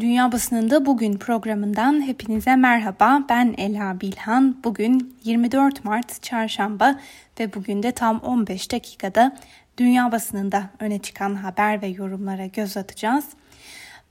Dünya 0.00 0.32
Basınında 0.32 0.86
Bugün 0.86 1.18
programından 1.18 2.06
hepinize 2.06 2.56
merhaba. 2.56 3.24
Ben 3.28 3.54
Ela 3.58 4.00
Bilhan. 4.00 4.56
Bugün 4.64 5.16
24 5.24 5.84
Mart 5.84 6.22
Çarşamba 6.22 7.00
ve 7.40 7.54
bugün 7.54 7.82
de 7.82 7.92
tam 7.92 8.18
15 8.18 8.72
dakikada 8.72 9.36
dünya 9.78 10.12
basınında 10.12 10.70
öne 10.80 10.98
çıkan 10.98 11.34
haber 11.34 11.82
ve 11.82 11.86
yorumlara 11.86 12.46
göz 12.46 12.76
atacağız. 12.76 13.24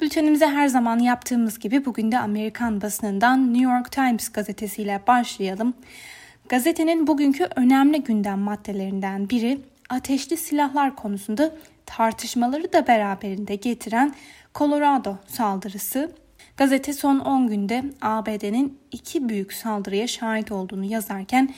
Bültenimize 0.02 0.48
her 0.48 0.68
zaman 0.68 1.00
yaptığımız 1.00 1.60
gibi 1.60 1.86
bugün 1.86 2.12
de 2.12 2.20
Amerikan 2.20 2.82
basınından 2.82 3.54
New 3.54 3.74
York 3.74 3.92
Times 3.92 4.30
gazetesiyle 4.30 5.02
başlayalım. 5.08 5.74
Gazetenin 6.50 7.08
bugünkü 7.08 7.48
önemli 7.56 8.04
gündem 8.04 8.40
maddelerinden 8.40 9.30
biri 9.30 9.62
ateşli 9.90 10.38
silahlar 10.38 10.96
konusunda 10.96 11.52
tartışmaları 11.98 12.74
da 12.74 12.88
beraberinde 12.88 13.56
getiren 13.56 14.16
Colorado 14.56 15.18
saldırısı. 15.28 16.12
Gazete 16.58 16.94
son 16.94 17.20
10 17.20 17.48
günde 17.48 17.84
ABD'nin 18.02 18.80
iki 18.92 19.30
büyük 19.30 19.54
saldırıya 19.54 20.08
şahit 20.08 20.52
olduğunu 20.52 20.86
yazarken 20.86 21.54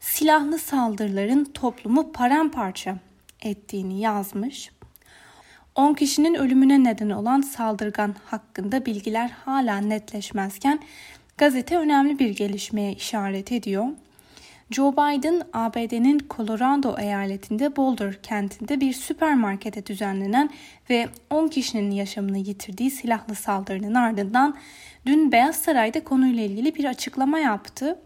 silahlı 0.00 0.58
saldırıların 0.58 1.44
toplumu 1.44 2.12
paramparça 2.12 2.96
ettiğini 3.42 4.00
yazmış. 4.00 4.70
10 5.74 5.94
kişinin 5.94 6.34
ölümüne 6.34 6.84
neden 6.84 7.10
olan 7.10 7.40
saldırgan 7.40 8.14
hakkında 8.24 8.86
bilgiler 8.86 9.30
hala 9.44 9.78
netleşmezken 9.78 10.80
gazete 11.36 11.78
önemli 11.78 12.18
bir 12.18 12.30
gelişmeye 12.30 12.92
işaret 12.92 13.52
ediyor. 13.52 13.86
Joe 14.70 14.92
Biden, 14.92 15.42
ABD'nin 15.52 16.20
Colorado 16.30 16.98
eyaletinde 16.98 17.76
Boulder 17.76 18.22
kentinde 18.22 18.80
bir 18.80 18.92
süpermarkete 18.92 19.86
düzenlenen 19.86 20.50
ve 20.90 21.08
10 21.30 21.48
kişinin 21.48 21.90
yaşamını 21.90 22.38
yitirdiği 22.38 22.90
silahlı 22.90 23.34
saldırının 23.34 23.94
ardından 23.94 24.56
dün 25.06 25.32
Beyaz 25.32 25.56
Saray'da 25.56 26.04
konuyla 26.04 26.42
ilgili 26.42 26.74
bir 26.74 26.84
açıklama 26.84 27.38
yaptı. 27.38 27.98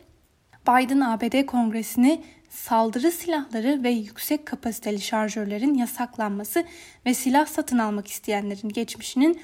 Biden 0.69 1.01
ABD 1.01 1.47
Kongresi'ni 1.47 2.23
saldırı 2.51 3.11
silahları 3.11 3.83
ve 3.83 3.91
yüksek 3.91 4.47
kapasiteli 4.47 5.01
şarjörlerin 5.01 5.75
yasaklanması 5.75 6.65
ve 7.07 7.15
silah 7.15 7.47
satın 7.47 7.79
almak 7.79 8.07
isteyenlerin 8.07 8.69
geçmişinin 8.69 9.41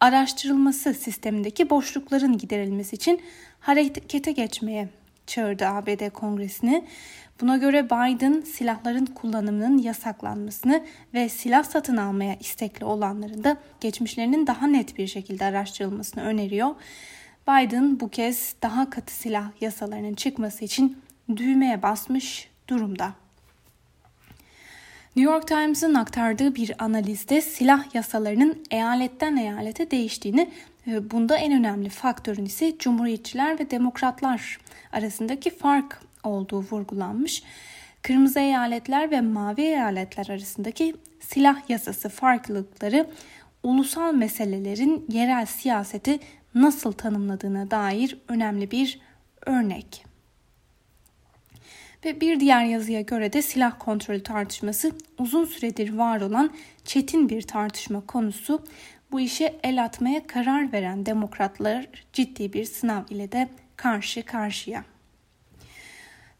araştırılması 0.00 0.94
sistemindeki 0.94 1.70
boşlukların 1.70 2.38
giderilmesi 2.38 2.96
için 2.96 3.20
harekete 3.60 4.32
geçmeye 4.32 4.88
çağırdı 5.26 5.66
ABD 5.66 6.10
Kongresi'ni. 6.10 6.84
Buna 7.40 7.56
göre 7.56 7.86
Biden 7.86 8.40
silahların 8.40 9.06
kullanımının 9.06 9.78
yasaklanmasını 9.78 10.84
ve 11.14 11.28
silah 11.28 11.64
satın 11.64 11.96
almaya 11.96 12.36
istekli 12.40 12.84
olanların 12.84 13.44
da 13.44 13.56
geçmişlerinin 13.80 14.46
daha 14.46 14.66
net 14.66 14.98
bir 14.98 15.06
şekilde 15.06 15.44
araştırılmasını 15.44 16.24
öneriyor. 16.24 16.74
Biden 17.48 18.00
bu 18.00 18.08
kez 18.08 18.54
daha 18.62 18.90
katı 18.90 19.14
silah 19.14 19.50
yasalarının 19.60 20.14
çıkması 20.14 20.64
için 20.64 21.02
düğmeye 21.36 21.82
basmış 21.82 22.48
durumda. 22.68 23.12
New 25.16 25.32
York 25.32 25.48
Times'ın 25.48 25.94
aktardığı 25.94 26.54
bir 26.54 26.84
analizde 26.84 27.40
silah 27.40 27.94
yasalarının 27.94 28.64
eyaletten 28.70 29.36
eyalete 29.36 29.90
değiştiğini 29.90 30.50
bunda 30.86 31.36
en 31.36 31.52
önemli 31.52 31.88
faktörün 31.88 32.44
ise 32.44 32.78
Cumhuriyetçiler 32.78 33.58
ve 33.58 33.70
Demokratlar 33.70 34.58
arasındaki 34.92 35.50
fark 35.50 36.00
olduğu 36.24 36.60
vurgulanmış. 36.60 37.42
Kırmızı 38.02 38.40
eyaletler 38.40 39.10
ve 39.10 39.20
mavi 39.20 39.60
eyaletler 39.60 40.26
arasındaki 40.28 40.94
silah 41.20 41.70
yasası 41.70 42.08
farklılıkları 42.08 43.06
ulusal 43.62 44.14
meselelerin 44.14 45.06
yerel 45.08 45.46
siyaseti 45.46 46.20
nasıl 46.54 46.92
tanımladığına 46.92 47.70
dair 47.70 48.18
önemli 48.28 48.70
bir 48.70 49.00
örnek. 49.46 50.04
Ve 52.04 52.20
bir 52.20 52.40
diğer 52.40 52.64
yazıya 52.64 53.00
göre 53.00 53.32
de 53.32 53.42
silah 53.42 53.72
kontrolü 53.78 54.22
tartışması 54.22 54.92
uzun 55.18 55.44
süredir 55.44 55.94
var 55.94 56.20
olan 56.20 56.50
çetin 56.84 57.28
bir 57.28 57.42
tartışma 57.42 58.06
konusu. 58.06 58.64
Bu 59.12 59.20
işe 59.20 59.54
el 59.62 59.84
atmaya 59.84 60.26
karar 60.26 60.72
veren 60.72 61.06
demokratlar 61.06 61.86
ciddi 62.12 62.52
bir 62.52 62.64
sınav 62.64 63.02
ile 63.10 63.32
de 63.32 63.48
karşı 63.76 64.22
karşıya. 64.22 64.84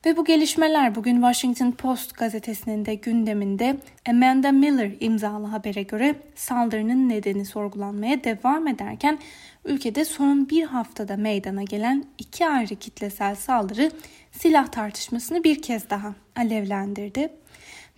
Ve 0.06 0.16
bu 0.16 0.24
gelişmeler 0.24 0.94
bugün 0.94 1.14
Washington 1.14 1.70
Post 1.70 2.14
gazetesinin 2.18 2.86
de 2.86 2.94
gündeminde 2.94 3.76
Amanda 4.08 4.52
Miller 4.52 4.90
imzalı 5.00 5.46
habere 5.46 5.82
göre 5.82 6.14
saldırının 6.34 7.08
nedeni 7.08 7.44
sorgulanmaya 7.44 8.24
devam 8.24 8.68
ederken 8.68 9.18
ülkede 9.64 10.04
son 10.04 10.48
bir 10.48 10.62
haftada 10.62 11.16
meydana 11.16 11.62
gelen 11.62 12.04
iki 12.18 12.46
ayrı 12.46 12.76
kitlesel 12.76 13.34
saldırı 13.34 13.90
silah 14.32 14.66
tartışmasını 14.66 15.44
bir 15.44 15.62
kez 15.62 15.90
daha 15.90 16.14
alevlendirdi. 16.36 17.41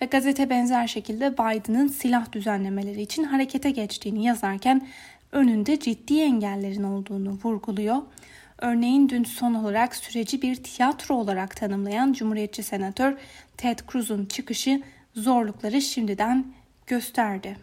Ve 0.01 0.07
gazete 0.07 0.51
benzer 0.51 0.87
şekilde 0.87 1.33
Biden'ın 1.33 1.89
silah 1.89 2.33
düzenlemeleri 2.33 3.03
için 3.03 3.25
harekete 3.25 3.71
geçtiğini 3.71 4.25
yazarken 4.25 4.87
önünde 5.33 5.81
ciddi 5.81 6.21
engellerin 6.21 6.83
olduğunu 6.83 7.39
vurguluyor. 7.45 7.97
Örneğin 8.59 9.09
dün 9.09 9.25
son 9.25 9.55
olarak 9.55 9.97
süreci 9.97 10.43
bir 10.43 10.57
tiyatro 10.57 11.15
olarak 11.15 11.57
tanımlayan 11.57 12.13
Cumhuriyetçi 12.13 12.63
Senatör 12.63 13.17
Ted 13.57 13.79
Cruz'un 13.93 14.27
çıkışı 14.27 14.83
zorlukları 15.15 15.83
şimdiden 15.83 16.45
gösterdi. 16.87 17.57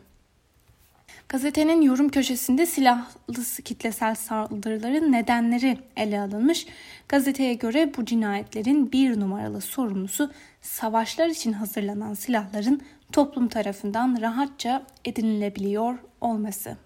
Gazetenin 1.31 1.81
yorum 1.81 2.09
köşesinde 2.09 2.65
silahlı 2.65 3.63
kitlesel 3.65 4.15
saldırıların 4.15 5.11
nedenleri 5.11 5.77
ele 5.95 6.19
alınmış. 6.19 6.67
Gazeteye 7.07 7.53
göre 7.53 7.91
bu 7.97 8.05
cinayetlerin 8.05 8.91
bir 8.91 9.19
numaralı 9.19 9.61
sorumlusu 9.61 10.31
savaşlar 10.61 11.27
için 11.27 11.53
hazırlanan 11.53 12.13
silahların 12.13 12.81
toplum 13.11 13.47
tarafından 13.47 14.21
rahatça 14.21 14.83
edinilebiliyor 15.05 15.97
olması. 16.21 16.77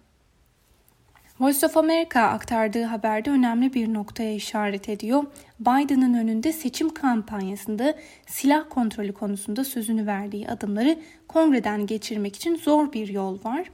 Voice 1.40 1.66
of 1.66 1.78
America 1.78 2.22
aktardığı 2.22 2.84
haberde 2.84 3.30
önemli 3.30 3.74
bir 3.74 3.94
noktaya 3.94 4.34
işaret 4.34 4.90
ediyor. 4.90 5.24
Biden'ın 5.60 6.14
önünde 6.14 6.54
seçim 6.54 6.94
kampanyasında 6.94 7.96
silah 8.28 8.64
kontrolü 8.70 9.14
konusunda 9.14 9.64
sözünü 9.64 10.08
verdiği 10.08 10.50
adımları 10.50 11.00
kongreden 11.28 11.86
geçirmek 11.86 12.36
için 12.36 12.56
zor 12.56 12.94
bir 12.94 13.08
yol 13.08 13.44
var. 13.44 13.66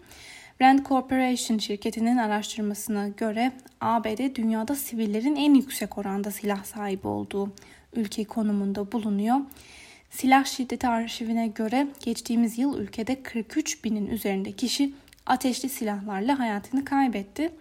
Rand 0.61 0.79
Corporation 0.85 1.57
şirketinin 1.57 2.17
araştırmasına 2.17 3.07
göre 3.07 3.51
ABD 3.81 4.35
dünyada 4.35 4.75
sivillerin 4.75 5.35
en 5.35 5.53
yüksek 5.53 5.97
oranda 5.97 6.31
silah 6.31 6.63
sahibi 6.63 7.07
olduğu 7.07 7.51
ülke 7.95 8.23
konumunda 8.23 8.91
bulunuyor. 8.91 9.38
Silah 10.09 10.45
şiddeti 10.45 10.88
arşivine 10.88 11.47
göre 11.47 11.88
geçtiğimiz 11.99 12.57
yıl 12.57 12.77
ülkede 12.79 13.23
43 13.23 13.83
binin 13.83 14.07
üzerinde 14.07 14.51
kişi 14.51 14.94
ateşli 15.25 15.69
silahlarla 15.69 16.39
hayatını 16.39 16.85
kaybetti. 16.85 17.51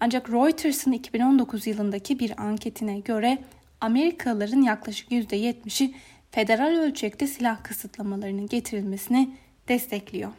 Ancak 0.00 0.30
Reuters'ın 0.30 0.92
2019 0.92 1.66
yılındaki 1.66 2.18
bir 2.18 2.40
anketine 2.42 2.98
göre 2.98 3.38
Amerikalıların 3.80 4.62
yaklaşık 4.62 5.10
%70'i 5.10 5.94
federal 6.30 6.76
ölçekte 6.78 7.26
silah 7.26 7.64
kısıtlamalarının 7.64 8.46
getirilmesini 8.46 9.30
destekliyor. 9.68 10.32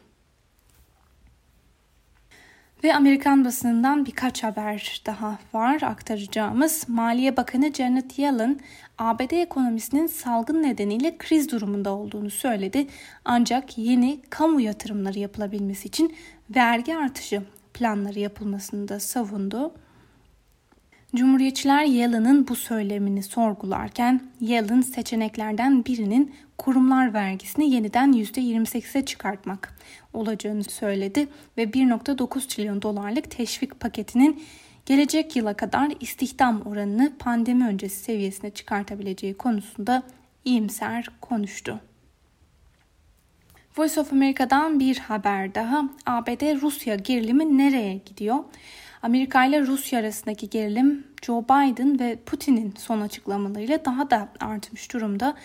Ve 2.83 2.95
Amerikan 2.95 3.45
basınından 3.45 4.05
birkaç 4.05 4.43
haber 4.43 5.01
daha 5.05 5.37
var 5.53 5.81
aktaracağımız. 5.81 6.89
Maliye 6.89 7.37
Bakanı 7.37 7.73
Janet 7.73 8.19
Yellen, 8.19 8.59
ABD 8.97 9.31
ekonomisinin 9.31 10.07
salgın 10.07 10.63
nedeniyle 10.63 11.17
kriz 11.17 11.51
durumunda 11.51 11.89
olduğunu 11.89 12.29
söyledi. 12.29 12.87
Ancak 13.25 13.77
yeni 13.77 14.21
kamu 14.29 14.61
yatırımları 14.61 15.19
yapılabilmesi 15.19 15.87
için 15.87 16.15
vergi 16.55 16.95
artışı 16.95 17.43
planları 17.73 18.19
yapılmasını 18.19 18.87
da 18.87 18.99
savundu. 18.99 19.73
Cumhuriyetçiler 21.15 21.83
Yellen'ın 21.83 22.47
bu 22.47 22.55
söylemini 22.55 23.23
sorgularken 23.23 24.21
Yellen 24.39 24.81
seçeneklerden 24.81 25.85
birinin 25.85 26.35
kurumlar 26.57 27.13
vergisini 27.13 27.71
yeniden 27.71 28.13
%28'e 28.13 29.05
çıkartmak 29.05 29.77
olacağını 30.13 30.63
söyledi 30.63 31.27
ve 31.57 31.63
1.9 31.63 32.47
trilyon 32.47 32.81
dolarlık 32.81 33.31
teşvik 33.31 33.79
paketinin 33.79 34.43
gelecek 34.85 35.35
yıla 35.35 35.53
kadar 35.53 35.91
istihdam 35.99 36.61
oranını 36.61 37.13
pandemi 37.19 37.67
öncesi 37.67 37.99
seviyesine 38.03 38.49
çıkartabileceği 38.49 39.33
konusunda 39.33 40.03
iyimser 40.45 41.09
konuştu. 41.21 41.79
Voice 43.77 44.01
of 44.01 44.13
America'dan 44.13 44.79
bir 44.79 44.97
haber 44.97 45.55
daha. 45.55 45.89
ABD-Rusya 46.05 46.95
gerilimi 46.95 47.57
nereye 47.57 48.01
gidiyor? 48.05 48.43
Amerika 49.03 49.45
ile 49.45 49.61
Rusya 49.61 49.99
arasındaki 49.99 50.49
gerilim 50.49 51.07
Joe 51.21 51.43
Biden 51.43 51.99
ve 51.99 52.15
Putin'in 52.25 52.73
son 52.77 53.01
açıklamalarıyla 53.01 53.85
daha 53.85 54.09
da 54.09 54.29
artmış 54.39 54.93
durumda. 54.93 55.35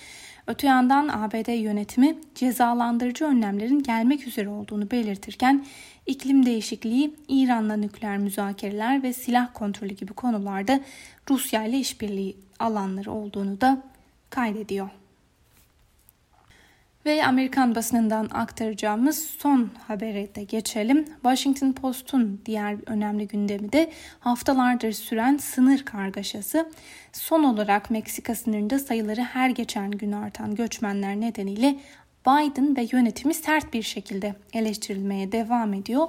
Öte 0.46 0.66
yandan 0.66 1.08
ABD 1.08 1.48
yönetimi 1.62 2.18
cezalandırıcı 2.34 3.24
önlemlerin 3.24 3.82
gelmek 3.82 4.26
üzere 4.26 4.48
olduğunu 4.48 4.90
belirtirken 4.90 5.64
iklim 6.06 6.46
değişikliği, 6.46 7.14
İran'la 7.28 7.76
nükleer 7.76 8.18
müzakereler 8.18 9.02
ve 9.02 9.12
silah 9.12 9.48
kontrolü 9.54 9.94
gibi 9.94 10.12
konularda 10.12 10.80
Rusya 11.30 11.64
ile 11.64 11.78
işbirliği 11.78 12.36
alanları 12.58 13.12
olduğunu 13.12 13.60
da 13.60 13.82
kaydediyor. 14.30 14.90
Ve 17.06 17.26
Amerikan 17.26 17.74
basınından 17.74 18.28
aktaracağımız 18.32 19.24
son 19.38 19.70
habere 19.86 20.34
de 20.34 20.44
geçelim. 20.44 21.04
Washington 21.22 21.72
Post'un 21.72 22.40
diğer 22.46 22.76
önemli 22.86 23.28
gündemi 23.28 23.72
de 23.72 23.90
haftalardır 24.20 24.92
süren 24.92 25.36
sınır 25.36 25.84
kargaşası. 25.84 26.70
Son 27.12 27.44
olarak 27.44 27.90
Meksika 27.90 28.34
sınırında 28.34 28.78
sayıları 28.78 29.20
her 29.20 29.50
geçen 29.50 29.90
gün 29.90 30.12
artan 30.12 30.54
göçmenler 30.54 31.20
nedeniyle 31.20 31.76
Biden 32.26 32.76
ve 32.76 32.86
yönetimi 32.92 33.34
sert 33.34 33.74
bir 33.74 33.82
şekilde 33.82 34.34
eleştirilmeye 34.52 35.32
devam 35.32 35.74
ediyor. 35.74 36.08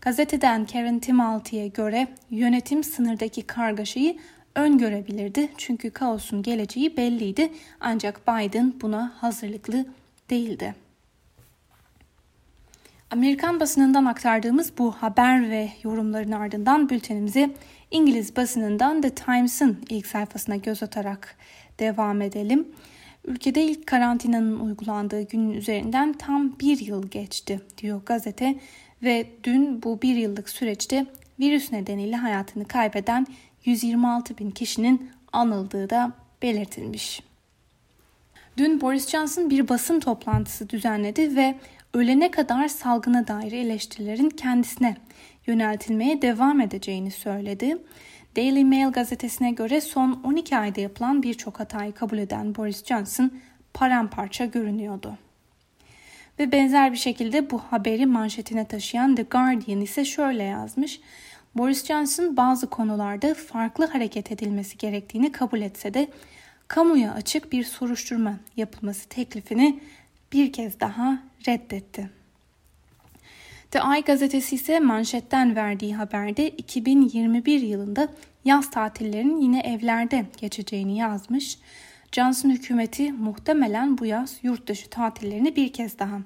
Gazeteden 0.00 0.66
Karen 0.66 0.98
Timalti'ye 0.98 1.68
göre 1.68 2.08
yönetim 2.30 2.84
sınırdaki 2.84 3.42
kargaşayı 3.42 4.16
öngörebilirdi 4.54 5.48
çünkü 5.56 5.90
kaosun 5.90 6.42
geleceği 6.42 6.96
belliydi 6.96 7.52
ancak 7.80 8.28
Biden 8.28 8.74
buna 8.80 9.12
hazırlıklı 9.20 9.86
değildi. 10.30 10.74
Amerikan 13.10 13.60
basınından 13.60 14.04
aktardığımız 14.04 14.72
bu 14.78 14.92
haber 14.92 15.50
ve 15.50 15.68
yorumların 15.82 16.32
ardından 16.32 16.88
bültenimizi 16.88 17.54
İngiliz 17.90 18.36
basınından 18.36 19.00
The 19.00 19.10
Times'ın 19.10 19.78
ilk 19.88 20.06
sayfasına 20.06 20.56
göz 20.56 20.82
atarak 20.82 21.36
devam 21.78 22.22
edelim. 22.22 22.68
Ülkede 23.24 23.62
ilk 23.62 23.86
karantinanın 23.86 24.60
uygulandığı 24.60 25.22
günün 25.22 25.50
üzerinden 25.50 26.12
tam 26.12 26.58
bir 26.58 26.78
yıl 26.78 27.08
geçti 27.08 27.60
diyor 27.78 28.02
gazete 28.06 28.58
ve 29.02 29.26
dün 29.44 29.82
bu 29.82 30.02
bir 30.02 30.16
yıllık 30.16 30.48
süreçte 30.48 31.06
virüs 31.40 31.72
nedeniyle 31.72 32.16
hayatını 32.16 32.64
kaybeden 32.64 33.26
126 33.64 34.38
bin 34.38 34.50
kişinin 34.50 35.10
anıldığı 35.32 35.90
da 35.90 36.12
belirtilmiş. 36.42 37.22
Dün 38.56 38.80
Boris 38.80 39.08
Johnson 39.08 39.50
bir 39.50 39.68
basın 39.68 40.00
toplantısı 40.00 40.68
düzenledi 40.70 41.36
ve 41.36 41.54
ölene 41.94 42.30
kadar 42.30 42.68
salgına 42.68 43.28
dair 43.28 43.52
eleştirilerin 43.52 44.30
kendisine 44.30 44.96
yöneltilmeye 45.46 46.22
devam 46.22 46.60
edeceğini 46.60 47.10
söyledi. 47.10 47.78
Daily 48.36 48.64
Mail 48.64 48.92
gazetesine 48.92 49.50
göre 49.50 49.80
son 49.80 50.20
12 50.24 50.56
ayda 50.56 50.80
yapılan 50.80 51.22
birçok 51.22 51.60
hatayı 51.60 51.92
kabul 51.92 52.18
eden 52.18 52.54
Boris 52.54 52.84
Johnson 52.84 53.30
paramparça 53.74 54.44
görünüyordu. 54.44 55.18
Ve 56.38 56.52
benzer 56.52 56.92
bir 56.92 56.98
şekilde 56.98 57.50
bu 57.50 57.58
haberi 57.58 58.06
manşetine 58.06 58.64
taşıyan 58.64 59.14
The 59.14 59.22
Guardian 59.22 59.80
ise 59.80 60.04
şöyle 60.04 60.42
yazmış. 60.42 61.00
Boris 61.54 61.84
Johnson 61.84 62.36
bazı 62.36 62.70
konularda 62.70 63.34
farklı 63.34 63.86
hareket 63.86 64.32
edilmesi 64.32 64.78
gerektiğini 64.78 65.32
kabul 65.32 65.60
etse 65.60 65.94
de 65.94 66.08
kamuya 66.68 67.12
açık 67.12 67.52
bir 67.52 67.64
soruşturma 67.64 68.38
yapılması 68.56 69.08
teklifini 69.08 69.80
bir 70.32 70.52
kez 70.52 70.80
daha 70.80 71.22
reddetti. 71.48 72.10
The 73.70 73.78
Eye 73.78 74.00
gazetesi 74.00 74.54
ise 74.54 74.80
manşetten 74.80 75.56
verdiği 75.56 75.96
haberde 75.96 76.48
2021 76.48 77.60
yılında 77.60 78.08
yaz 78.44 78.70
tatillerinin 78.70 79.40
yine 79.40 79.60
evlerde 79.60 80.26
geçeceğini 80.36 80.98
yazmış. 80.98 81.58
Johnson 82.12 82.50
hükümeti 82.50 83.12
muhtemelen 83.12 83.98
bu 83.98 84.06
yaz 84.06 84.36
yurt 84.42 84.66
dışı 84.68 84.90
tatillerini 84.90 85.56
bir 85.56 85.72
kez 85.72 85.98
daha 85.98 86.20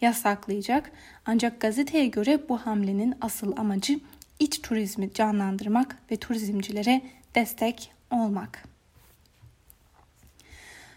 yasaklayacak. 0.00 0.92
Ancak 1.26 1.60
gazeteye 1.60 2.06
göre 2.06 2.48
bu 2.48 2.58
hamlenin 2.58 3.14
asıl 3.20 3.56
amacı 3.56 4.00
iç 4.38 4.62
turizmi 4.62 5.12
canlandırmak 5.12 5.96
ve 6.10 6.16
turizmcilere 6.16 7.02
destek 7.34 7.92
olmak. 8.10 8.75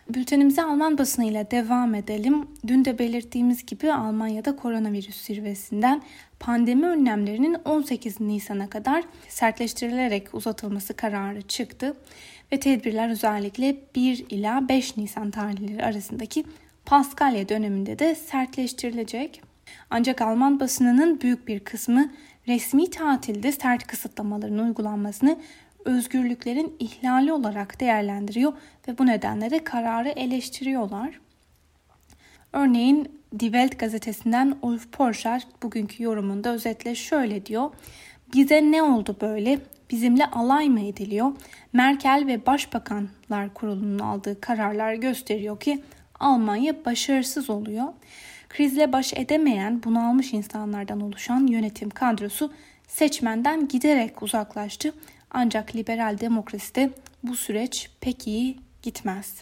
Bültenimize 0.09 0.63
Alman 0.63 0.97
basınıyla 0.97 1.51
devam 1.51 1.95
edelim. 1.95 2.47
Dün 2.67 2.85
de 2.85 2.99
belirttiğimiz 2.99 3.65
gibi 3.65 3.93
Almanya'da 3.93 4.55
koronavirüs 4.55 5.21
zirvesinden 5.21 6.01
pandemi 6.39 6.85
önlemlerinin 6.85 7.53
18 7.65 8.21
Nisan'a 8.21 8.69
kadar 8.69 9.03
sertleştirilerek 9.27 10.33
uzatılması 10.33 10.93
kararı 10.93 11.41
çıktı 11.41 11.97
ve 12.51 12.59
tedbirler 12.59 13.09
özellikle 13.09 13.77
1 13.95 14.25
ila 14.29 14.69
5 14.69 14.97
Nisan 14.97 15.31
tarihleri 15.31 15.83
arasındaki 15.83 16.45
Paskalya 16.85 17.49
döneminde 17.49 17.99
de 17.99 18.15
sertleştirilecek. 18.15 19.41
Ancak 19.89 20.21
Alman 20.21 20.59
basınının 20.59 21.21
büyük 21.21 21.47
bir 21.47 21.59
kısmı 21.59 22.11
resmi 22.47 22.89
tatilde 22.89 23.51
sert 23.51 23.87
kısıtlamaların 23.87 24.59
uygulanmasını 24.59 25.37
özgürlüklerin 25.89 26.75
ihlali 26.79 27.33
olarak 27.33 27.79
değerlendiriyor 27.79 28.53
ve 28.87 28.97
bu 28.97 29.05
nedenle 29.05 29.49
de 29.49 29.63
kararı 29.63 30.09
eleştiriyorlar. 30.09 31.19
Örneğin 32.53 33.19
Die 33.39 33.51
Welt 33.51 33.79
gazetesinden 33.79 34.55
Ulf 34.61 34.91
Porscher 34.91 35.47
bugünkü 35.63 36.03
yorumunda 36.03 36.53
özetle 36.53 36.95
şöyle 36.95 37.45
diyor. 37.45 37.69
Bize 38.33 38.71
ne 38.71 38.83
oldu 38.83 39.17
böyle? 39.21 39.59
Bizimle 39.91 40.25
alay 40.25 40.69
mı 40.69 40.81
ediliyor? 40.81 41.31
Merkel 41.73 42.23
ve 42.27 42.45
Başbakanlar 42.45 43.53
Kurulu'nun 43.53 43.99
aldığı 43.99 44.41
kararlar 44.41 44.93
gösteriyor 44.93 45.59
ki 45.59 45.83
Almanya 46.19 46.85
başarısız 46.85 47.49
oluyor. 47.49 47.85
Krizle 48.49 48.93
baş 48.93 49.13
edemeyen 49.13 49.83
bunalmış 49.83 50.33
insanlardan 50.33 51.01
oluşan 51.01 51.47
yönetim 51.47 51.89
kadrosu 51.89 52.53
seçmenden 52.87 53.67
giderek 53.67 54.23
uzaklaştı 54.23 54.93
ancak 55.31 55.75
liberal 55.75 56.19
demokraside 56.19 56.89
bu 57.23 57.35
süreç 57.35 57.89
pek 58.01 58.27
iyi 58.27 58.57
gitmez. 58.81 59.41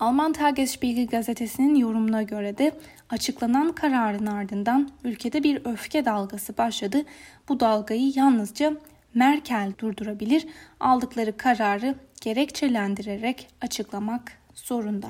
Alman 0.00 0.32
Tagesspiegel 0.32 1.06
gazetesinin 1.06 1.74
yorumuna 1.74 2.22
göre 2.22 2.58
de 2.58 2.72
açıklanan 3.10 3.72
kararın 3.72 4.26
ardından 4.26 4.90
ülkede 5.04 5.42
bir 5.42 5.66
öfke 5.66 6.04
dalgası 6.04 6.58
başladı. 6.58 7.02
Bu 7.48 7.60
dalgayı 7.60 8.12
yalnızca 8.16 8.72
Merkel 9.14 9.72
durdurabilir, 9.78 10.46
aldıkları 10.80 11.36
kararı 11.36 11.94
gerekçelendirerek 12.20 13.48
açıklamak 13.60 14.32
zorunda. 14.54 15.08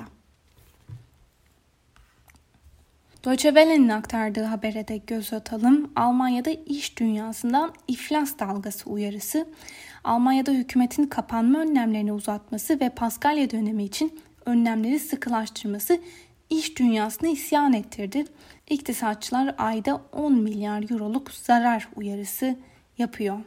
Deutsche 3.25 3.49
Welle'nin 3.49 3.89
aktardığı 3.89 4.43
habere 4.43 4.87
de 4.87 4.97
göz 4.97 5.33
atalım. 5.33 5.91
Almanya'da 5.95 6.49
iş 6.49 6.99
dünyasından 6.99 7.73
iflas 7.87 8.39
dalgası 8.39 8.89
uyarısı, 8.89 9.47
Almanya'da 10.03 10.51
hükümetin 10.51 11.05
kapanma 11.05 11.59
önlemlerini 11.59 12.13
uzatması 12.13 12.79
ve 12.79 12.89
Paskalya 12.89 13.49
dönemi 13.49 13.83
için 13.83 14.19
önlemleri 14.45 14.99
sıkılaştırması 14.99 16.01
iş 16.49 16.79
dünyasını 16.79 17.29
isyan 17.29 17.73
ettirdi. 17.73 18.25
İktisatçılar 18.69 19.55
ayda 19.57 20.01
10 20.11 20.33
milyar 20.33 20.91
euroluk 20.91 21.31
zarar 21.31 21.89
uyarısı 21.95 22.55
yapıyor. 22.97 23.39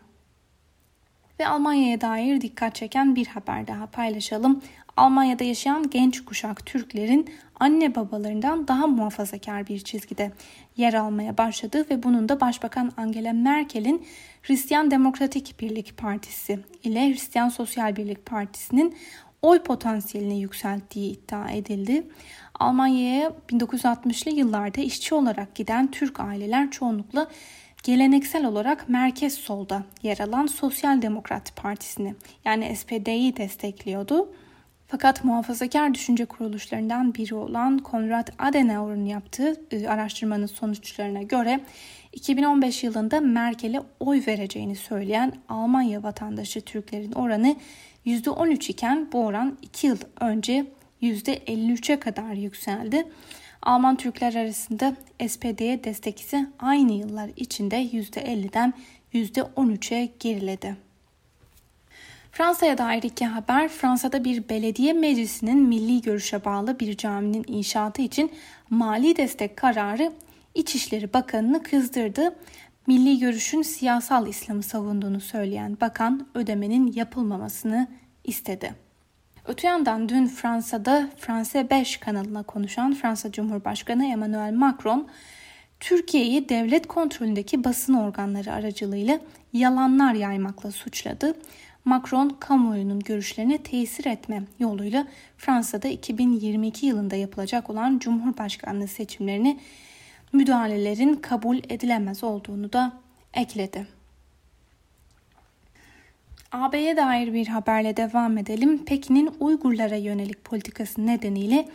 Ve 1.40 1.48
Almanya'ya 1.48 2.00
dair 2.00 2.40
dikkat 2.40 2.74
çeken 2.74 3.16
bir 3.16 3.26
haber 3.26 3.66
daha 3.66 3.86
paylaşalım. 3.86 4.62
Almanya'da 4.96 5.44
yaşayan 5.44 5.90
genç 5.90 6.24
kuşak 6.24 6.66
Türklerin 6.66 7.30
anne 7.60 7.94
babalarından 7.94 8.68
daha 8.68 8.86
muhafazakar 8.86 9.66
bir 9.66 9.78
çizgide 9.78 10.32
yer 10.76 10.94
almaya 10.94 11.38
başladı 11.38 11.86
ve 11.90 12.02
bunun 12.02 12.28
da 12.28 12.40
Başbakan 12.40 12.92
Angela 12.96 13.32
Merkel'in 13.32 14.06
Hristiyan 14.42 14.90
Demokratik 14.90 15.60
Birlik 15.60 15.96
Partisi 15.96 16.60
ile 16.82 17.08
Hristiyan 17.08 17.48
Sosyal 17.48 17.96
Birlik 17.96 18.26
Partisi'nin 18.26 18.96
oy 19.42 19.62
potansiyelini 19.62 20.40
yükselttiği 20.40 21.12
iddia 21.12 21.50
edildi. 21.50 22.06
Almanya'ya 22.54 23.32
1960'lı 23.48 24.30
yıllarda 24.30 24.80
işçi 24.80 25.14
olarak 25.14 25.54
giden 25.54 25.90
Türk 25.90 26.20
aileler 26.20 26.70
çoğunlukla 26.70 27.28
geleneksel 27.82 28.44
olarak 28.44 28.88
merkez 28.88 29.34
solda 29.34 29.82
yer 30.02 30.18
alan 30.18 30.46
Sosyal 30.46 31.02
Demokrat 31.02 31.56
Partisi'ni 31.56 32.14
yani 32.44 32.76
SPD'yi 32.76 33.36
destekliyordu. 33.36 34.28
Fakat 34.88 35.24
muhafazakar 35.24 35.94
düşünce 35.94 36.24
kuruluşlarından 36.24 37.14
biri 37.14 37.34
olan 37.34 37.78
Konrad 37.78 38.28
Adenauer'ın 38.38 39.04
yaptığı 39.04 39.60
e, 39.70 39.88
araştırmanın 39.88 40.46
sonuçlarına 40.46 41.22
göre 41.22 41.60
2015 42.12 42.84
yılında 42.84 43.20
Merkel'e 43.20 43.80
oy 44.00 44.22
vereceğini 44.26 44.76
söyleyen 44.76 45.32
Almanya 45.48 46.02
vatandaşı 46.02 46.60
Türklerin 46.60 47.12
oranı 47.12 47.56
%13 48.06 48.70
iken 48.70 49.08
bu 49.12 49.24
oran 49.24 49.58
2 49.62 49.86
yıl 49.86 49.98
önce 50.20 50.66
%53'e 51.02 52.00
kadar 52.00 52.32
yükseldi. 52.32 53.06
Alman 53.62 53.96
Türkler 53.96 54.34
arasında 54.34 54.96
SPD'ye 55.28 55.84
destek 55.84 56.20
ise 56.20 56.46
aynı 56.58 56.92
yıllar 56.92 57.30
içinde 57.36 57.82
%50'den 57.82 58.74
%13'e 59.14 60.08
geriledi. 60.20 60.85
Fransa'ya 62.36 62.78
dair 62.78 63.02
iki 63.02 63.26
haber. 63.26 63.68
Fransa'da 63.68 64.24
bir 64.24 64.48
belediye 64.48 64.92
meclisinin 64.92 65.58
milli 65.58 66.02
görüşe 66.02 66.44
bağlı 66.44 66.80
bir 66.80 66.96
caminin 66.96 67.44
inşaatı 67.48 68.02
için 68.02 68.32
mali 68.70 69.16
destek 69.16 69.56
kararı 69.56 70.12
İçişleri 70.54 71.12
Bakanı'nı 71.12 71.62
kızdırdı. 71.62 72.36
Milli 72.86 73.18
görüşün 73.18 73.62
siyasal 73.62 74.26
İslam'ı 74.26 74.62
savunduğunu 74.62 75.20
söyleyen 75.20 75.76
bakan 75.80 76.26
ödemenin 76.34 76.92
yapılmamasını 76.92 77.88
istedi. 78.24 78.74
Öte 79.46 79.68
yandan 79.68 80.08
dün 80.08 80.26
Fransa'da 80.26 81.10
France 81.18 81.70
5 81.70 81.96
kanalına 81.96 82.42
konuşan 82.42 82.94
Fransa 82.94 83.32
Cumhurbaşkanı 83.32 84.06
Emmanuel 84.06 84.54
Macron, 84.54 85.08
Türkiye'yi 85.80 86.48
devlet 86.48 86.86
kontrolündeki 86.86 87.64
basın 87.64 87.94
organları 87.94 88.52
aracılığıyla 88.52 89.20
yalanlar 89.52 90.14
yaymakla 90.14 90.70
suçladı. 90.70 91.34
Macron 91.86 92.28
kamuoyunun 92.28 93.00
görüşlerine 93.00 93.58
tesir 93.58 94.06
etme 94.06 94.42
yoluyla 94.58 95.06
Fransa'da 95.36 95.88
2022 95.88 96.86
yılında 96.86 97.16
yapılacak 97.16 97.70
olan 97.70 97.98
Cumhurbaşkanlığı 97.98 98.88
seçimlerini 98.88 99.60
müdahalelerin 100.32 101.14
kabul 101.14 101.58
edilemez 101.68 102.24
olduğunu 102.24 102.72
da 102.72 102.92
ekledi. 103.34 103.86
AB'ye 106.52 106.96
dair 106.96 107.34
bir 107.34 107.46
haberle 107.46 107.96
devam 107.96 108.38
edelim. 108.38 108.84
Pekin'in 108.84 109.30
Uygurlara 109.40 109.96
yönelik 109.96 110.44
politikası 110.44 111.06
nedeniyle 111.06 111.68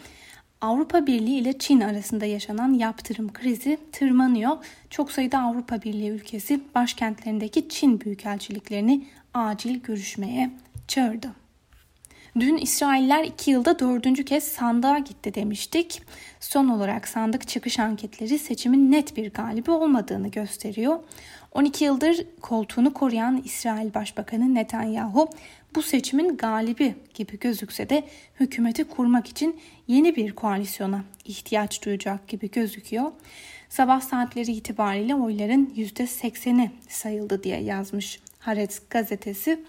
Avrupa 0.61 1.07
Birliği 1.07 1.39
ile 1.39 1.57
Çin 1.57 1.81
arasında 1.81 2.25
yaşanan 2.25 2.73
yaptırım 2.73 3.33
krizi 3.33 3.77
tırmanıyor. 3.91 4.57
Çok 4.89 5.11
sayıda 5.11 5.39
Avrupa 5.39 5.81
Birliği 5.81 6.09
ülkesi 6.09 6.61
başkentlerindeki 6.75 7.69
Çin 7.69 8.01
büyükelçiliklerini 8.01 9.05
acil 9.33 9.79
görüşmeye 9.79 10.51
çağırdı. 10.87 11.31
Dün 12.39 12.57
İsrailler 12.57 13.23
iki 13.23 13.51
yılda 13.51 13.79
dördüncü 13.79 14.25
kez 14.25 14.43
sandığa 14.43 14.97
gitti 14.97 15.33
demiştik. 15.33 16.01
Son 16.39 16.67
olarak 16.67 17.07
sandık 17.07 17.47
çıkış 17.47 17.79
anketleri 17.79 18.39
seçimin 18.39 18.91
net 18.91 19.17
bir 19.17 19.33
galibi 19.33 19.71
olmadığını 19.71 20.27
gösteriyor. 20.27 20.99
12 21.51 21.85
yıldır 21.85 22.25
koltuğunu 22.41 22.93
koruyan 22.93 23.41
İsrail 23.45 23.93
Başbakanı 23.93 24.55
Netanyahu 24.55 25.29
bu 25.75 25.81
seçimin 25.81 26.37
galibi 26.37 26.95
gibi 27.13 27.39
gözükse 27.39 27.89
de 27.89 28.03
hükümeti 28.39 28.83
kurmak 28.83 29.27
için 29.27 29.59
yeni 29.87 30.15
bir 30.15 30.31
koalisyona 30.31 31.03
ihtiyaç 31.25 31.85
duyacak 31.85 32.27
gibi 32.27 32.51
gözüküyor. 32.51 33.11
Sabah 33.69 34.01
saatleri 34.01 34.51
itibariyle 34.51 35.15
oyların 35.15 35.73
%80'i 35.75 36.71
sayıldı 36.89 37.43
diye 37.43 37.63
yazmış 37.63 38.19
Haaretz 38.41 38.81
gazetesi. 38.89 39.63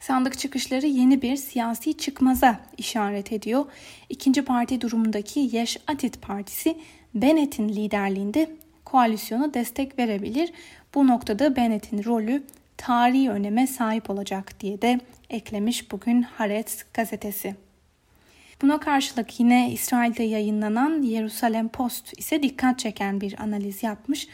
Sandık 0.00 0.38
çıkışları 0.38 0.86
yeni 0.86 1.22
bir 1.22 1.36
siyasi 1.36 1.94
çıkmaza 1.96 2.60
işaret 2.78 3.32
ediyor. 3.32 3.64
İkinci 4.08 4.44
parti 4.44 4.80
durumundaki 4.80 5.48
Yeş 5.52 5.76
Atit 5.86 6.22
Partisi 6.22 6.78
Bennett'in 7.14 7.68
liderliğinde 7.68 8.50
koalisyona 8.84 9.54
destek 9.54 9.98
verebilir. 9.98 10.52
Bu 10.94 11.06
noktada 11.06 11.56
Bennett'in 11.56 12.04
rolü 12.04 12.42
tarihi 12.76 13.30
öneme 13.30 13.66
sahip 13.66 14.10
olacak 14.10 14.60
diye 14.60 14.82
de 14.82 15.00
eklemiş 15.30 15.92
bugün 15.92 16.22
Haaretz 16.22 16.84
gazetesi. 16.94 17.54
Buna 18.62 18.80
karşılık 18.80 19.40
yine 19.40 19.72
İsrail'de 19.72 20.22
yayınlanan 20.22 21.02
Yerusalem 21.02 21.68
Post 21.68 22.18
ise 22.18 22.42
dikkat 22.42 22.78
çeken 22.78 23.20
bir 23.20 23.42
analiz 23.42 23.82
yapmış. 23.82 24.28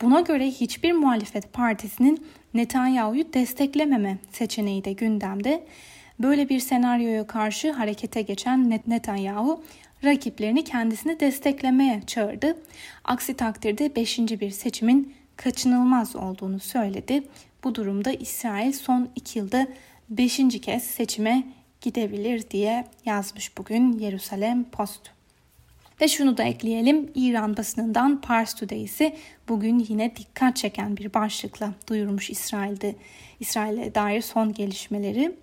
Buna 0.00 0.20
göre 0.20 0.46
hiçbir 0.46 0.92
muhalefet 0.92 1.52
partisinin 1.52 2.26
Netanyahu'yu 2.54 3.32
desteklememe 3.32 4.18
seçeneği 4.32 4.84
de 4.84 4.92
gündemde. 4.92 5.64
Böyle 6.18 6.48
bir 6.48 6.60
senaryoya 6.60 7.26
karşı 7.26 7.72
harekete 7.72 8.22
geçen 8.22 8.80
Netanyahu 8.86 9.64
rakiplerini 10.04 10.64
kendisini 10.64 11.20
desteklemeye 11.20 12.02
çağırdı. 12.06 12.56
Aksi 13.04 13.34
takdirde 13.34 13.96
5. 13.96 14.18
bir 14.18 14.50
seçimin 14.50 15.14
kaçınılmaz 15.36 16.16
olduğunu 16.16 16.60
söyledi. 16.60 17.22
Bu 17.64 17.74
durumda 17.74 18.12
İsrail 18.12 18.72
son 18.72 19.08
2 19.16 19.38
yılda 19.38 19.66
5. 20.10 20.60
kez 20.62 20.82
seçime 20.82 21.44
gidebilir 21.80 22.50
diye 22.50 22.84
yazmış 23.04 23.58
bugün 23.58 23.98
Yerusalem 23.98 24.64
Post. 24.64 25.11
Ve 26.00 26.08
şunu 26.08 26.36
da 26.36 26.42
ekleyelim. 26.42 27.10
İran 27.14 27.56
basınından 27.56 28.20
Pars 28.20 28.54
Today 28.54 28.82
ise 28.82 29.16
bugün 29.48 29.78
yine 29.88 30.16
dikkat 30.16 30.56
çeken 30.56 30.96
bir 30.96 31.14
başlıkla 31.14 31.74
duyurmuş 31.88 32.30
İsrail'de 32.30 32.94
İsrail'e 33.40 33.94
dair 33.94 34.20
son 34.20 34.52
gelişmeleri. 34.52 35.36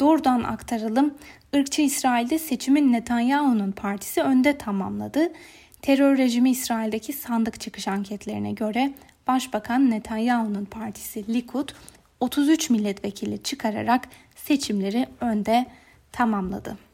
Doğrudan 0.00 0.42
aktaralım. 0.42 1.14
Irkçı 1.52 1.82
İsrail'de 1.82 2.38
seçimin 2.38 2.92
Netanyahu'nun 2.92 3.72
partisi 3.72 4.22
önde 4.22 4.58
tamamladı. 4.58 5.32
Terör 5.82 6.18
rejimi 6.18 6.50
İsrail'deki 6.50 7.12
sandık 7.12 7.60
çıkış 7.60 7.88
anketlerine 7.88 8.52
göre 8.52 8.92
Başbakan 9.26 9.90
Netanyahu'nun 9.90 10.64
partisi 10.64 11.34
Likud 11.34 11.68
33 12.20 12.70
milletvekili 12.70 13.42
çıkararak 13.42 14.08
seçimleri 14.36 15.06
önde 15.20 15.66
tamamladı. 16.12 16.87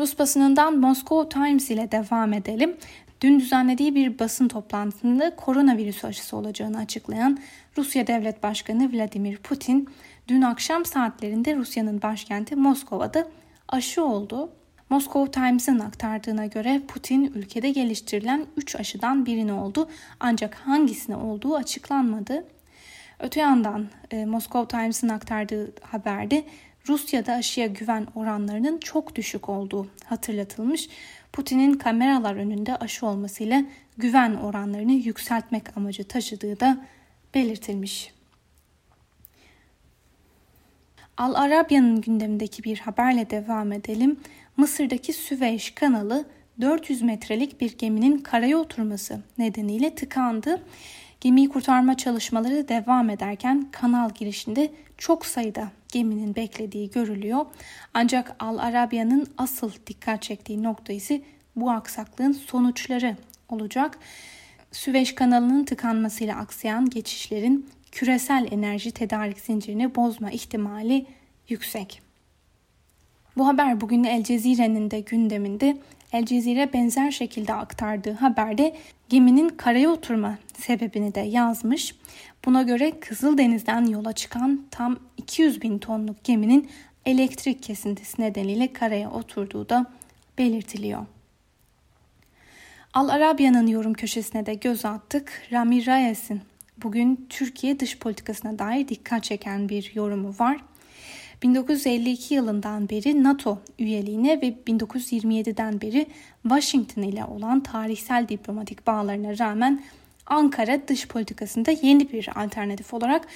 Rus 0.00 0.18
basınından 0.18 0.78
Moscow 0.78 1.28
Times 1.28 1.70
ile 1.70 1.92
devam 1.92 2.32
edelim. 2.32 2.76
Dün 3.20 3.40
düzenlediği 3.40 3.94
bir 3.94 4.18
basın 4.18 4.48
toplantısında 4.48 5.36
koronavirüs 5.36 6.04
aşısı 6.04 6.36
olacağını 6.36 6.78
açıklayan 6.78 7.38
Rusya 7.78 8.06
Devlet 8.06 8.42
Başkanı 8.42 8.92
Vladimir 8.92 9.36
Putin, 9.36 9.88
dün 10.28 10.42
akşam 10.42 10.84
saatlerinde 10.84 11.56
Rusya'nın 11.56 12.02
başkenti 12.02 12.56
Moskova'da 12.56 13.28
aşı 13.68 14.04
oldu. 14.04 14.52
Moscow 14.90 15.30
Times'ın 15.30 15.78
aktardığına 15.78 16.46
göre 16.46 16.82
Putin 16.88 17.32
ülkede 17.34 17.70
geliştirilen 17.70 18.46
3 18.56 18.76
aşıdan 18.76 19.26
birini 19.26 19.52
oldu 19.52 19.88
ancak 20.20 20.54
hangisine 20.54 21.16
olduğu 21.16 21.56
açıklanmadı. 21.56 22.44
Öte 23.18 23.40
yandan 23.40 23.88
e, 24.10 24.24
Moscow 24.24 24.78
Times'ın 24.78 25.08
aktardığı 25.08 25.72
haberde 25.82 26.44
Rusya'da 26.90 27.32
aşıya 27.32 27.66
güven 27.66 28.06
oranlarının 28.14 28.78
çok 28.78 29.14
düşük 29.14 29.48
olduğu 29.48 29.86
hatırlatılmış. 30.04 30.88
Putin'in 31.32 31.74
kameralar 31.74 32.34
önünde 32.34 32.76
aşı 32.76 33.06
olmasıyla 33.06 33.64
güven 33.96 34.34
oranlarını 34.34 34.92
yükseltmek 34.92 35.76
amacı 35.76 36.04
taşıdığı 36.04 36.60
da 36.60 36.86
belirtilmiş. 37.34 38.12
Al 41.16 41.34
Arabya'nın 41.34 42.00
gündemindeki 42.00 42.64
bir 42.64 42.78
haberle 42.78 43.30
devam 43.30 43.72
edelim. 43.72 44.20
Mısır'daki 44.56 45.12
Süveyş 45.12 45.70
kanalı 45.70 46.24
400 46.60 47.02
metrelik 47.02 47.60
bir 47.60 47.78
geminin 47.78 48.18
karaya 48.18 48.58
oturması 48.58 49.20
nedeniyle 49.38 49.94
tıkandı. 49.94 50.62
Gemiyi 51.20 51.48
kurtarma 51.48 51.96
çalışmaları 51.96 52.68
devam 52.68 53.10
ederken 53.10 53.68
kanal 53.72 54.10
girişinde 54.10 54.72
çok 54.98 55.26
sayıda 55.26 55.79
geminin 55.90 56.36
beklediği 56.36 56.90
görülüyor. 56.90 57.46
Ancak 57.94 58.36
Al 58.38 58.58
Arabya'nın 58.58 59.26
asıl 59.38 59.72
dikkat 59.86 60.22
çektiği 60.22 60.62
nokta 60.62 60.92
ise 60.92 61.22
bu 61.56 61.70
aksaklığın 61.70 62.32
sonuçları 62.32 63.16
olacak. 63.48 63.98
Süveyş 64.72 65.14
kanalının 65.14 65.64
tıkanmasıyla 65.64 66.36
aksayan 66.36 66.90
geçişlerin 66.90 67.70
küresel 67.92 68.48
enerji 68.50 68.92
tedarik 68.92 69.40
zincirini 69.40 69.94
bozma 69.94 70.30
ihtimali 70.30 71.06
yüksek. 71.48 72.02
Bu 73.36 73.46
haber 73.46 73.80
bugün 73.80 74.04
El 74.04 74.24
Cezire'nin 74.24 74.90
de 74.90 75.00
gündeminde. 75.00 75.76
El 76.12 76.26
Cezire 76.26 76.72
benzer 76.72 77.10
şekilde 77.10 77.54
aktardığı 77.54 78.12
haberde 78.12 78.76
geminin 79.08 79.48
karaya 79.48 79.90
oturma 79.90 80.38
sebebini 80.58 81.14
de 81.14 81.20
yazmış. 81.20 81.94
Buna 82.44 82.62
göre 82.62 83.00
Kızıldeniz'den 83.00 83.86
yola 83.86 84.12
çıkan 84.12 84.64
tam 84.70 84.98
200 85.16 85.62
bin 85.62 85.78
tonluk 85.78 86.24
geminin 86.24 86.70
elektrik 87.06 87.62
kesintisi 87.62 88.22
nedeniyle 88.22 88.72
karaya 88.72 89.10
oturduğu 89.10 89.68
da 89.68 89.86
belirtiliyor. 90.38 91.06
Al 92.94 93.08
Arabya'nın 93.08 93.66
yorum 93.66 93.94
köşesine 93.94 94.46
de 94.46 94.54
göz 94.54 94.84
attık. 94.84 95.48
Rami 95.52 95.86
Rayes'in 95.86 96.40
bugün 96.82 97.26
Türkiye 97.28 97.80
dış 97.80 97.98
politikasına 97.98 98.58
dair 98.58 98.88
dikkat 98.88 99.24
çeken 99.24 99.68
bir 99.68 99.92
yorumu 99.94 100.34
var. 100.38 100.60
1952 101.42 102.34
yılından 102.34 102.88
beri 102.88 103.24
NATO 103.24 103.58
üyeliğine 103.78 104.40
ve 104.42 104.54
1927'den 104.66 105.80
beri 105.80 106.06
Washington 106.42 107.02
ile 107.02 107.24
olan 107.24 107.60
tarihsel 107.60 108.28
diplomatik 108.28 108.86
bağlarına 108.86 109.38
rağmen 109.38 109.82
Ankara 110.26 110.88
dış 110.88 111.08
politikasında 111.08 111.70
yeni 111.70 112.12
bir 112.12 112.28
alternatif 112.44 112.94
olarak 112.94 113.26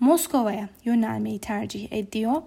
Moskova'ya 0.00 0.68
yönelmeyi 0.84 1.38
tercih 1.38 1.92
ediyor. 1.92 2.42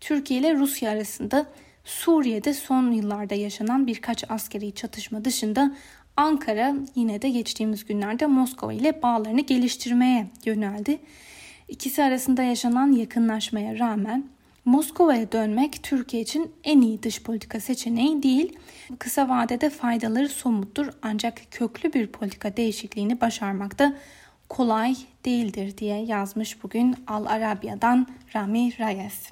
Türkiye 0.00 0.40
ile 0.40 0.54
Rusya 0.54 0.90
arasında 0.90 1.46
Suriye'de 1.84 2.54
son 2.54 2.92
yıllarda 2.92 3.34
yaşanan 3.34 3.86
birkaç 3.86 4.30
askeri 4.30 4.74
çatışma 4.74 5.24
dışında 5.24 5.74
Ankara 6.16 6.74
yine 6.94 7.22
de 7.22 7.28
geçtiğimiz 7.30 7.84
günlerde 7.84 8.26
Moskova 8.26 8.72
ile 8.72 9.02
bağlarını 9.02 9.40
geliştirmeye 9.40 10.26
yöneldi. 10.44 10.98
İkisi 11.68 12.02
arasında 12.02 12.42
yaşanan 12.42 12.92
yakınlaşmaya 12.92 13.78
rağmen 13.78 14.24
Moskova'ya 14.68 15.32
dönmek 15.32 15.82
Türkiye 15.82 16.22
için 16.22 16.52
en 16.64 16.80
iyi 16.80 17.02
dış 17.02 17.22
politika 17.22 17.60
seçeneği 17.60 18.22
değil. 18.22 18.58
Kısa 18.98 19.28
vadede 19.28 19.70
faydaları 19.70 20.28
somuttur 20.28 20.88
ancak 21.02 21.40
köklü 21.50 21.92
bir 21.92 22.06
politika 22.06 22.56
değişikliğini 22.56 23.20
başarmakta 23.20 23.94
kolay 24.48 24.96
değildir 25.24 25.78
diye 25.78 25.98
yazmış 25.98 26.62
bugün 26.62 26.96
Al 27.06 27.26
Arabia'dan 27.26 28.06
Rami 28.34 28.78
Reyes. 28.78 29.30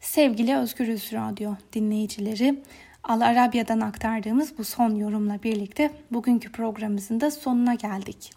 Sevgili 0.00 0.56
Özgürüz 0.56 1.12
Radyo 1.12 1.54
dinleyicileri, 1.72 2.62
Al 3.04 3.20
Arabia'dan 3.20 3.80
aktardığımız 3.80 4.58
bu 4.58 4.64
son 4.64 4.94
yorumla 4.94 5.42
birlikte 5.42 5.90
bugünkü 6.10 6.52
programımızın 6.52 7.20
da 7.20 7.30
sonuna 7.30 7.74
geldik. 7.74 8.32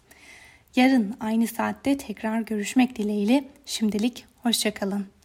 Yarın 0.76 1.16
aynı 1.20 1.46
saatte 1.46 1.96
tekrar 1.96 2.40
görüşmek 2.40 2.96
dileğiyle 2.96 3.44
şimdilik 3.66 4.24
hoşçakalın. 4.42 5.17